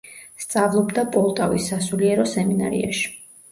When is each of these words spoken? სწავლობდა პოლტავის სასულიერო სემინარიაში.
სწავლობდა 0.45 1.03
პოლტავის 1.17 1.69
სასულიერო 1.73 2.29
სემინარიაში. 2.35 3.15